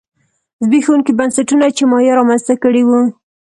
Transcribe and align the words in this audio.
زبېښونکي 0.63 1.11
بنسټونه 1.19 1.65
چې 1.77 1.83
مایا 1.91 2.13
رامنځته 2.19 2.53
کړي 2.63 2.81
وو 2.85 2.99